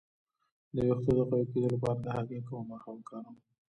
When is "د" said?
0.73-0.75, 1.17-1.19, 2.03-2.07